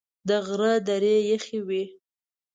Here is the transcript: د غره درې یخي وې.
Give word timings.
د 0.27 0.29
غره 0.45 0.73
درې 0.87 1.15
یخي 1.31 1.59
وې. 1.67 1.83